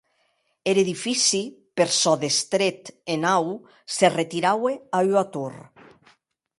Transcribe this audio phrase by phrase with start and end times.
[0.69, 1.41] Er edifici,
[1.75, 2.81] per çò d’estret
[3.13, 3.61] e naut,
[3.95, 5.53] se retiraue a ua tor.